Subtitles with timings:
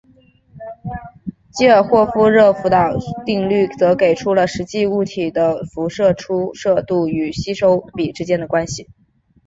[1.53, 8.87] 基尔霍夫热辐射定律则给出了实际物体的辐射出射度与吸收比之间的关系。